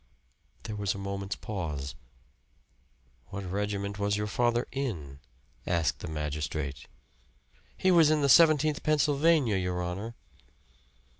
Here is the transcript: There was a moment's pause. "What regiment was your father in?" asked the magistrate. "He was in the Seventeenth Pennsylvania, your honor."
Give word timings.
There 0.63 0.75
was 0.75 0.95
a 0.95 0.97
moment's 0.97 1.35
pause. 1.35 1.93
"What 3.27 3.43
regiment 3.45 3.99
was 3.99 4.17
your 4.17 4.25
father 4.25 4.67
in?" 4.71 5.19
asked 5.67 5.99
the 5.99 6.07
magistrate. 6.07 6.87
"He 7.77 7.91
was 7.91 8.09
in 8.09 8.23
the 8.23 8.27
Seventeenth 8.27 8.81
Pennsylvania, 8.81 9.57
your 9.57 9.79
honor." 9.83 10.15